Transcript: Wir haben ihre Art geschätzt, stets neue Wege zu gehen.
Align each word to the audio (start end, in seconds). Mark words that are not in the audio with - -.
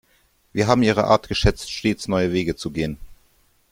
Wir 0.51 0.65
haben 0.65 0.81
ihre 0.81 1.03
Art 1.03 1.27
geschätzt, 1.27 1.69
stets 1.71 2.07
neue 2.07 2.33
Wege 2.33 2.55
zu 2.55 2.71
gehen. 2.71 2.97